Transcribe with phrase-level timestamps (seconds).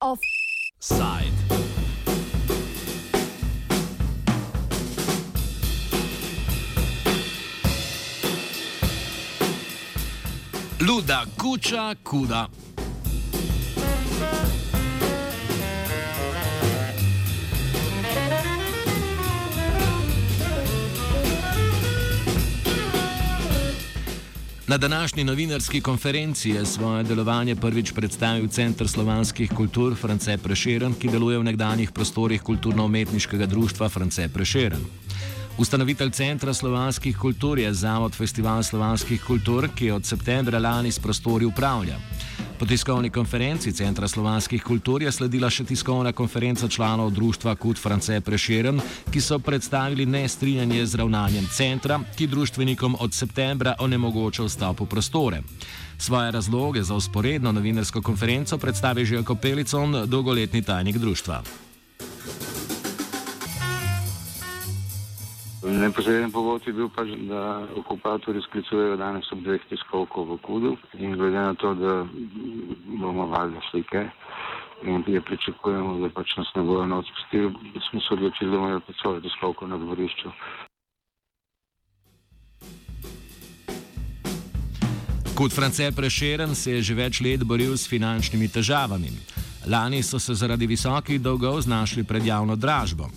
[0.00, 1.32] Offside.
[10.80, 12.48] Luda, kuča, kuda.
[24.68, 31.08] Na današnji novinarski konferenci je svoje delovanje prvič predstavil Center slovanskih kultur France Prešeren, ki
[31.08, 34.80] deluje v nekdanjih prostorih kulturno-umetniškega društva France Prešeren.
[35.58, 41.44] Ustanovitelj Centra slovanskih kultur je Zavod Festival slovanskih kultur, ki od septembra lani s prostori
[41.44, 41.98] upravlja.
[42.58, 48.20] Po tiskovni konferenci Centra slovanskih kultur je sledila še tiskovna konferenca članov društva Kud France
[48.20, 48.78] Preširen,
[49.10, 55.42] ki so predstavili nestrinjanje z ravnanjem centra, ki društvenikom od septembra onemogoča vstop v prostore.
[55.98, 61.42] Svoje razloge za usporedno novinarsko konferenco predstavi Željko Pelicon, dolgoletni tajnik društva.
[65.64, 71.16] Neposreden povod je bil pač, da okupatorji sklicujejo danes ob dveh tiskovkov v Kudu in
[71.16, 72.04] glede na to, da
[73.00, 74.02] bomo valjda slike
[74.84, 77.48] in je pričakujemo, da pač nas ne bojo noč spustili,
[77.88, 80.32] smo se odločili, da bomo pač svojo tiskovko na dvorišču.
[85.34, 89.08] Kot France Prešeren se je že več let boril s finančnimi težavami.
[89.66, 93.08] Lani so se zaradi visokih dolgov znašli pred javno dražbo.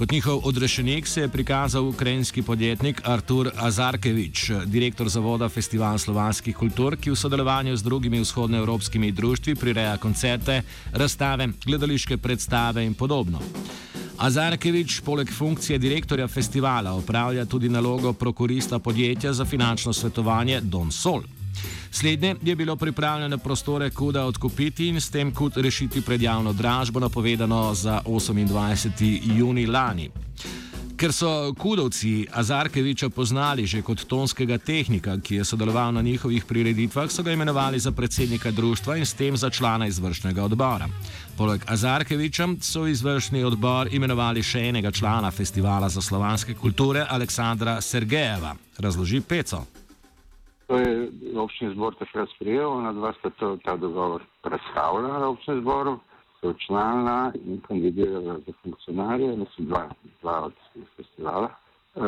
[0.00, 6.96] Kot njihov odrešenik se je prikazal ukrajinski podjetnik Artur Azarkevič, direktor Zavoda Festival slovanskih kultur,
[6.96, 10.62] ki v sodelovanju z drugimi vzhodnoevropskimi društvi prireja koncerte,
[10.92, 13.42] razstave, gledališke predstave in podobno.
[14.18, 21.22] Azarkevič poleg funkcije direktorja festivala opravlja tudi nalogo prokurista podjetja za finančno svetovanje Don Sol.
[21.90, 27.00] Slednje je bilo pripravljeno prostore Kuda odkupiti in s tem Kud rešiti pred javno dražbo,
[27.00, 29.20] napovedano za 28.
[29.36, 30.10] juni lani.
[31.00, 37.10] Ker so Kudovci Azarkeviča poznali že kot tonskega tehnika, ki je sodeloval na njihovih prireditvah,
[37.10, 40.88] so ga imenovali za predsednika društva in s tem za člana izvršnega odbora.
[41.36, 48.54] Poleg Azarkeviča so izvršni odbor imenovali še enega člana festivala za slovanske kulture, Aleksandra Sergejeva.
[48.78, 49.79] Razloži Peco.
[50.70, 55.60] To je občni zbor takrat sprejel, na dva sta to, ta dogovor predstavljala na občnem
[55.66, 55.98] zboru,
[56.40, 59.88] se učlanila in kandidirala za funkcionarje, mislim, dva,
[60.22, 60.52] dva od
[60.96, 61.50] festivala.
[61.50, 62.00] E,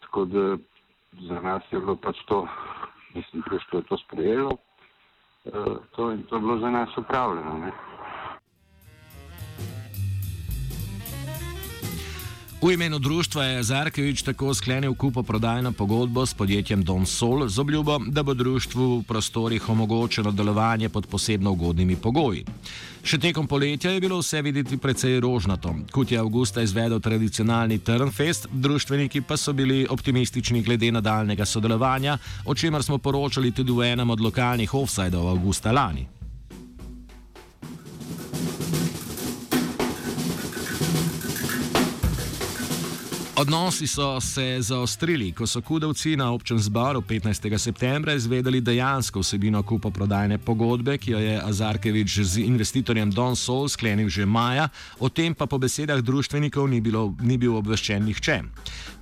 [0.00, 0.56] tako da
[1.28, 2.48] za nas je bilo pač to,
[3.14, 4.50] mislim, društvo je to sprejelo,
[5.44, 5.50] e,
[5.94, 7.58] to, in to je bilo za nas upravljeno.
[7.58, 7.72] Ne.
[12.58, 17.98] V imenu društva je Zarkevič tako sklenil kupoprodajno pogodbo s podjetjem Don Sol z obljubo,
[18.06, 22.44] da bo društvu v prostorih omogočeno delovanje pod posebno ugodnimi pogoji.
[23.06, 25.76] Še tekom poletja je bilo vse videti precej rožnato.
[25.92, 32.54] Kot je avgusta izvedel tradicionalni Turnfest, društveniki pa so bili optimistični glede nadaljnega sodelovanja, o
[32.54, 36.17] čemer smo poročali tudi v enem od lokalnih offsajdov avgusta lani.
[43.38, 47.58] Odnosi so se zaostrili, ko so kudovci na občem zboru 15.
[47.58, 54.08] septembra izvedeli dejansko vsebino kupoprodajne pogodbe, ki jo je Azarkevič z investitorjem Don Sol sklenil
[54.08, 54.68] že maja,
[54.98, 58.42] o tem pa po besedah društvenikov ni, bilo, ni bil obveščen nihče.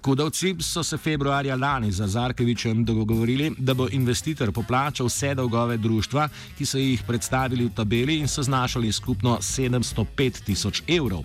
[0.04, 6.28] Kudovci so se februarja lani z Azarkevičem dogovorili, da bo investitor poplačal vse dolgove društva,
[6.58, 11.24] ki so jih predstavili v tabeli in so znašali skupno 705 tisoč evrov.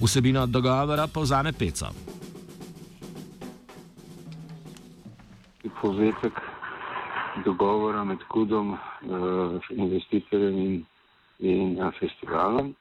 [0.00, 1.90] Vsebino dogovora povzame Peco.
[5.80, 6.40] Povzetek
[7.44, 10.84] dogovora med Kudom, uh, investitorjem in,
[11.38, 12.74] in uh, festivalom,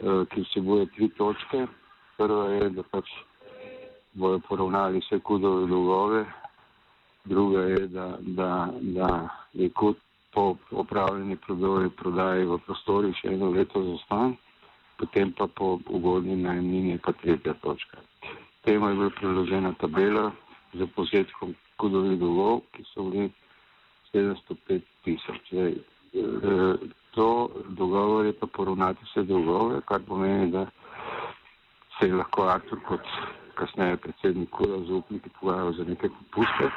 [0.00, 1.66] uh, ki vsebuje tri točke.
[2.16, 3.10] Prva je, da pač
[4.12, 6.24] bojo poravnali vse Kudove dolgove,
[7.24, 8.50] druga je, da, da,
[8.80, 9.10] da
[9.52, 9.96] je Kud
[10.34, 11.36] po opravljeni
[11.96, 14.36] prodaji, v prostorih še eno leto zastan,
[14.98, 18.02] potem pa po ugodni najmnini pa tretja točka.
[18.64, 20.30] Temu je bila priložena tabela
[20.74, 23.30] za povzetkom kodovih dolgov, ki so bili
[24.12, 25.52] 705 tisoč.
[25.52, 25.72] E,
[27.14, 30.66] to dogovor je pa poravnati vse dolgove, kar pomeni, da
[31.98, 33.06] se je lahko Artur kot
[33.58, 36.70] kasneje predsednik Kuda z upniki pogajal za neke popuste,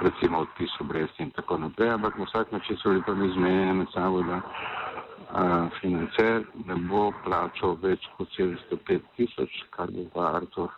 [0.00, 3.72] recimo odpis obresti in tako naprej, ampak na vsak način so bili pa mi zmenjeni
[3.72, 4.40] med sabo, da
[5.80, 10.70] financer ne bo plačal več kot 705 tisoč, kar bi pa Artur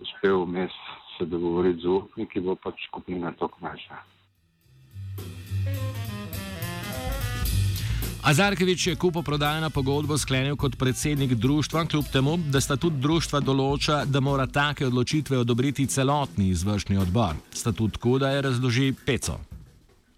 [0.00, 0.72] uspel vmes
[1.18, 4.02] se dogovoriti z upniki, bo pač skupina to knaša.
[8.26, 14.00] Azarkevič je kupo prodajna pogodbo sklenil kot predsednik društva, kljub temu, da statut društva določa,
[14.04, 17.38] da mora take odločitve odobriti celotni izvršni odbor.
[17.54, 19.38] Statut Kuda je razloži Peco.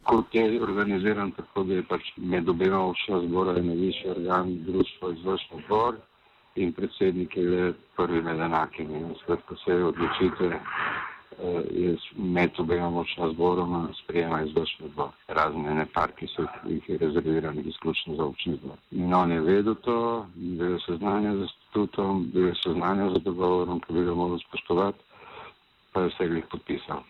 [0.09, 5.13] Kot je organiziran tako, da je pač med obema vša zbora in najvišji organ društva
[5.19, 6.01] izvršni odbor
[6.63, 9.03] in predsednik je le prvi med enakimi.
[9.23, 10.61] Skratka, vse odločitve
[11.71, 15.11] je med obema močna zboroma sprejema izvršni odbor.
[15.29, 18.77] Razne ne par, ki so jih rezervirani izključno za občni zbor.
[18.91, 23.81] In on je vedel to, bil je seznanjen z statutom, bil je seznanjen z dogovorom,
[23.81, 24.99] ki bi ga moral spoštovati,
[25.93, 27.03] pa je vse jih podpisal.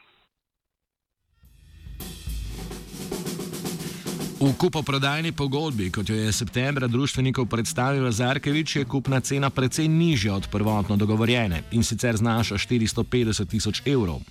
[4.38, 10.35] V kupoprodajni pogodbi, kot jo je septembra društvenikov predstavil Zarkevič, je kupna cena precej nižja
[10.35, 14.23] od prvotno dogovorjene in sicer znaša 450 tisoč evrov.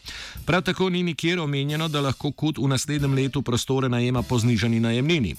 [0.45, 4.79] Prav tako ni nikjer omenjeno, da lahko kut v naslednjem letu prostore najema po znižani
[4.79, 5.35] najemnini.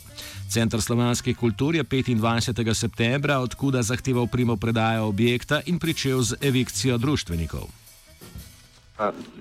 [0.52, 2.74] Centr slovanskih kultur je 25.
[2.74, 7.68] septembra odkuda zahteval primo predajo objekta in pričel z evikcijo društvenikov.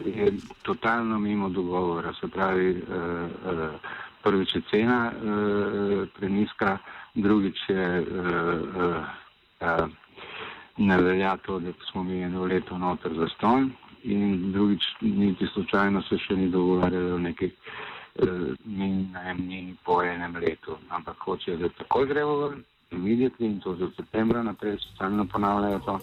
[0.06, 2.71] Je totalno mimo dogovora, se pravi.
[2.71, 6.77] Uh, uh, prvič je cena uh, preniska,
[7.15, 9.03] drugič je uh,
[9.61, 9.89] uh,
[10.77, 13.71] ne velja to, da smo mi eno leto noter za ston
[14.03, 20.77] in drugič niti slučajno se še ni dogovarjalo o nekih uh, najemnini po enem letu,
[20.89, 25.99] ampak hoče, da takoj gremo ven, immediately in to za septembra naprej stalno ponavljajo to.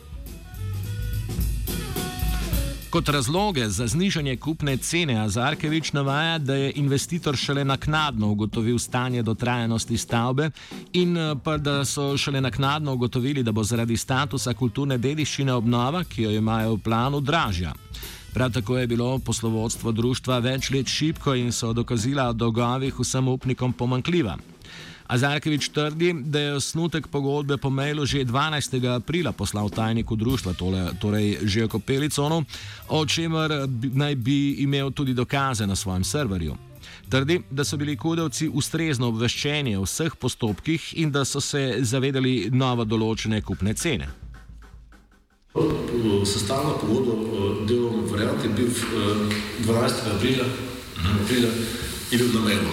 [2.95, 9.23] Kot razloge za znižanje kupne cene Azarkevič navaja, da je investitor šele naknadno ugotovil stanje
[9.23, 10.51] dotrajanosti stavbe
[10.93, 16.05] in eh, pa da so šele naknadno ugotovili, da bo zaradi statusa kulturne dediščine obnova,
[16.05, 17.75] ki jo imajo v planu, dražja.
[18.35, 23.29] Prav tako je bilo poslovodstvo društva več let šipko in so dokazila o dolgovih vsem
[23.29, 24.39] upnikom pomankljiva.
[25.07, 28.97] Azarkevič trdi, da je osnutek pogodbe po mailu že 12.
[28.97, 32.45] aprila poslal tajniku društva, tole, torej Željko Peliconu,
[32.89, 33.53] o čemer
[33.93, 36.57] naj bi imel tudi dokaze na svojem serverju.
[37.09, 42.49] Trdi, da so bili kudovci ustrezno obveščeni o vseh postopkih in da so se zavedali
[42.53, 44.09] novo določene kupne cene.
[46.25, 48.69] Sestavna pogodba o delovnem varianti je bil
[49.69, 50.17] 12.
[50.17, 50.49] aprila,
[51.21, 51.53] aprila
[52.11, 52.67] in bil namenjen,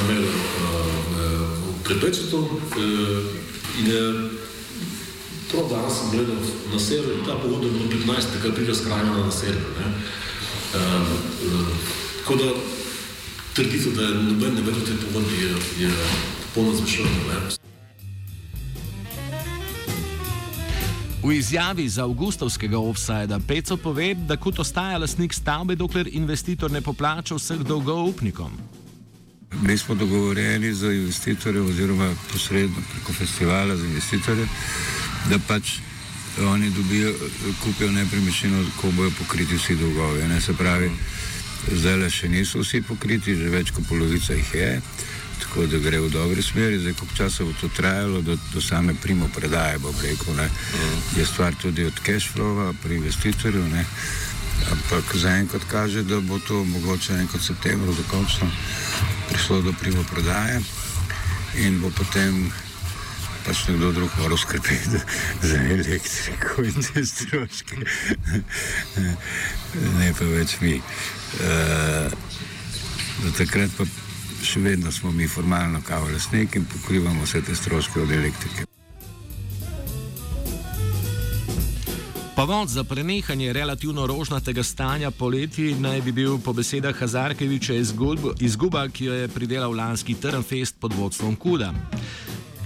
[0.00, 2.58] namenjen preprečitev uh,
[3.78, 4.02] in je
[5.50, 6.36] to danes sem gledal
[6.72, 8.42] na server, ta pogodba je bila 15.
[8.42, 9.64] kar pride skrajna na server.
[9.78, 11.68] Uh, uh,
[12.18, 12.48] tako da
[13.54, 15.50] trditev, da je noben ne verjel te pogodbe, je,
[15.86, 15.90] je
[16.44, 17.10] popolno zmešljeno.
[21.24, 26.80] V izjavi za avgustovskega offsajda Peco pove, da kot ostaja lasnik stavbe, dokler investitor ne
[26.80, 28.83] poplača vseh dolgov upnikom.
[29.62, 34.48] Mi smo dogovorjeni z investitorjem, oziroma posredno preko festivala z investitorjem,
[35.30, 35.78] da pač
[36.42, 37.14] oni dobijo,
[37.62, 40.28] kupijo nepremičnino, ko bojo pokriti vsi dolgovi.
[40.28, 40.40] Ne?
[40.40, 40.90] Se pravi,
[41.72, 44.70] zdaj le še niso vsi pokriti, že več kot polovica jih je,
[45.44, 46.78] tako da gre v dobri smeri.
[46.82, 50.50] Zdaj, koliko časa bo to trajalo, do, do same primo predaje, bom rekel, ne?
[51.16, 53.66] je stvar tudi od cash flowa pri investitorju.
[53.70, 53.86] Ne?
[54.72, 58.50] Ampak zaenkrat kaže, da bo to mogoče enkrat v septembru dokončno
[59.28, 60.60] prišlo do primo prodaje
[61.54, 62.52] in bo potem
[63.44, 65.00] pač nekdo drug moral skrbeti
[65.48, 67.76] za elektriko in te stroške,
[70.00, 70.80] ne pa več mi.
[71.44, 72.08] Uh,
[73.36, 73.84] takrat pa
[74.44, 78.73] še vedno smo mi formalno kao lasnik in pokrivamo vse te stroške od elektrike.
[82.44, 87.74] Povod za prenehanje relativno rožnatega stanja poleti naj bi bil po besedah Hazarkeviča
[88.40, 91.72] izguba, ki jo je pridelal lanski Trnfest pod vodstvom Kuda.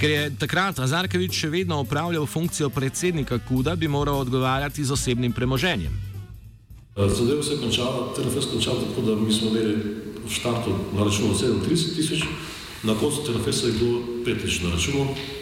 [0.00, 5.32] Ker je takrat Hazarkevič še vedno upravljal funkcijo predsednika Kuda, bi moral odgovarjati z osebnim
[5.32, 5.94] premoženjem.
[6.96, 9.76] Zadevo se je končala, Trnfest končal tako, da mi smo imeli
[10.26, 12.26] v štartu na računu 37 tisoč,
[12.82, 15.37] na koncu Trnfesta je bilo 5 tisoč na računu.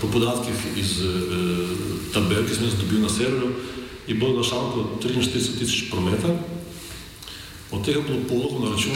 [0.00, 1.00] Po podatkih iz
[2.14, 3.50] tabel, ki sem jih dobil na serverju,
[4.06, 6.30] je bilo na šanku 43 tisoč prometa,
[7.70, 8.94] od tega bilo pologo na račun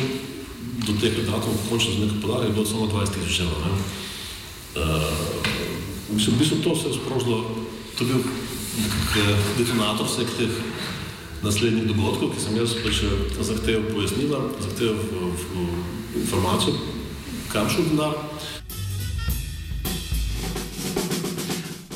[0.87, 3.63] do teh datumov, končno za nekaj podatkov, je bilo samo 20 tisoč evrov.
[4.75, 5.55] Uh,
[6.11, 7.67] v bistvu to se je sprožilo,
[7.99, 8.23] to je bil
[9.59, 10.51] detonator vseh teh
[11.43, 13.05] naslednjih dogodkov, ki sem jaz pač
[13.39, 14.99] zahteval pojasnila, zahteval
[16.17, 16.75] informacijo,
[17.53, 18.15] kam šel denar.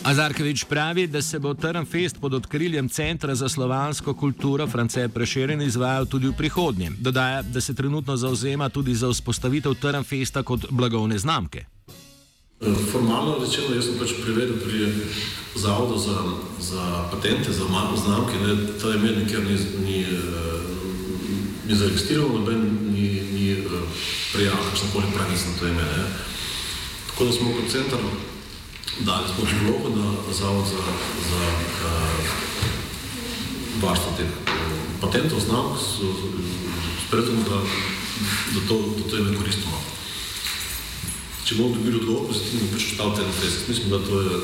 [0.04, 6.06] Azarkevič pravi, da se bo Trnfest pod odkriljem Centra za slovansko kulturo France Prešeren izvajal
[6.06, 6.90] tudi v prihodnje.
[7.00, 11.64] Dodaja, da se trenutno zauzema tudi za vzpostavitev Trnfesta kot blagovne znamke.
[12.92, 14.90] Formalno rečeno, jaz sem pač preveril pri
[15.54, 16.16] Zavodu za,
[16.60, 17.64] za patente, za
[17.96, 20.06] znamke, da ta ime nikjer ni, ni,
[21.68, 23.56] ni zaregistriral, noben ni, ni
[24.32, 25.82] prijavil, kakšno koli pravic na to ime.
[25.82, 26.04] Ne.
[27.06, 27.98] Tako da smo kot center
[29.00, 30.82] dali smo vlogo na Zavod za,
[31.30, 31.92] za uh,
[33.82, 34.52] varstvo teh uh,
[35.00, 36.02] patentov, znamk, s,
[37.10, 37.62] predtem, da,
[38.54, 39.78] da to, da to ime koristimo
[41.48, 43.68] če bomo dobili odgovor, pozitivno pač ostal ten test.
[43.70, 44.40] Mislim, da to je.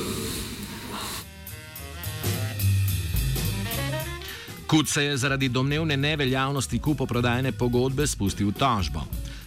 [4.72, 9.04] Kut se je zaradi domnevne neveljavnosti kupoprodajne pogodbe spustil tožbo.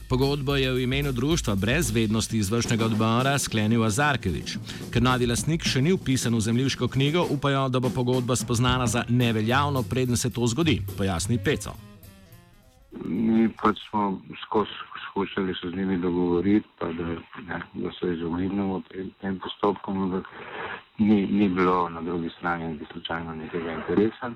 [0.09, 4.57] Pogodbo je v imenu društva brez vednosti izvršnega odbora sklenil Azarkevič.
[4.93, 9.03] Ker novi lasnik še ni upisan v zemljiško knjigo, upajo, da bo pogodba spoznana za
[9.09, 11.75] neveljavno, preden se to zgodi, pojasni Peco.
[13.03, 14.71] Mi pač smo skozi
[15.17, 17.03] skušali se z njimi dogovoriti, pa da,
[17.47, 20.25] ne, da se izognemo tem, tem postopkom, ampak
[20.97, 24.31] ni, ni bilo na drugi strani slučajno nekega interesa.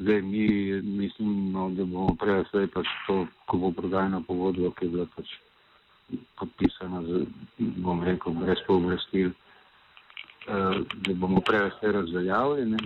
[0.00, 0.46] Zdaj mi
[0.82, 5.34] mislimo, da bomo prej vse pač to, ko bo prodajna pogodba, ki je bila pač
[6.40, 7.26] podpisana, z,
[7.84, 9.34] bom rekel, brez pooblastil,
[10.48, 12.80] eh, da bomo prej vse razveljavili.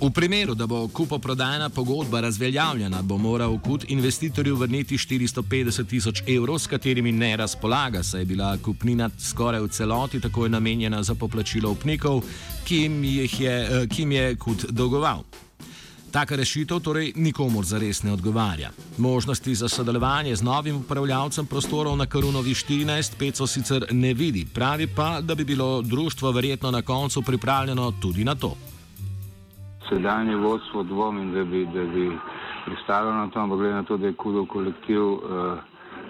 [0.00, 6.58] V primeru, da bo kupoprodajna pogodba razveljavljena, bo moral kut investitorju vrniti 450 tisoč evrov,
[6.58, 11.70] s katerimi ne razpolaga, saj je bila kupnina skoraj v celoti takoj namenjena za poplačilo
[11.70, 12.22] upnikov,
[12.64, 15.22] ki jim je, eh, ki jim je kut dolgoval.
[16.10, 18.70] Taka rešitev torej nikomor zares ne odgovarja.
[18.98, 24.86] Možnosti za sodelovanje z novim upravljavcem prostorov na Karunovi 14 Peco sicer ne vidi, pravi
[24.86, 28.56] pa, da bi bilo društvo verjetno na koncu pripravljeno tudi na to
[29.90, 32.10] sedanje vodstvo dvomim, da bi, da bi
[32.66, 35.58] pristalo na to, ampak glede na to, da je kudov kolektiv uh,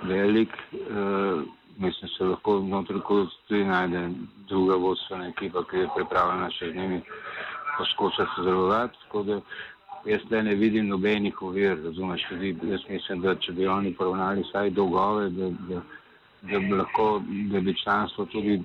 [0.02, 1.42] velik, uh,
[1.78, 4.08] mislim, se lahko znotraj kudov tudi najde
[4.48, 7.00] druga vodstvena ekipa, ki je pripravljena še z njimi
[7.78, 8.98] poskušati sodelovati.
[10.04, 14.44] Jaz zdaj ne vidim nobenih ovir, razumeš, tudi jaz mislim, da če bi oni poravnali
[14.48, 15.80] vsaj dolgove, da, da,
[16.52, 17.22] da bi lahko,
[17.52, 18.62] da bi članstvo tudi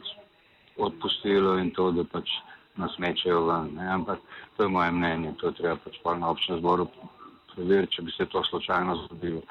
[0.78, 2.32] odpustilo in to, da pač
[2.78, 3.74] nas mečejo ven.
[3.76, 3.88] Ne?
[3.94, 4.20] Ampak
[4.58, 6.88] to je moje mnenje, to je treba pač pa na občnem zboru
[7.56, 9.42] preveriti, če bi se to slučajno zgodilo.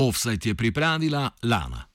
[0.00, 1.89] Offside je pripravila Lana.